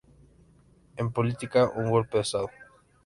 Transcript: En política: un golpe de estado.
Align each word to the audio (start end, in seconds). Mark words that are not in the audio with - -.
En 0.95 1.11
política: 1.11 1.69
un 1.75 1.91
golpe 1.91 2.17
de 2.17 2.21
estado. 2.23 2.49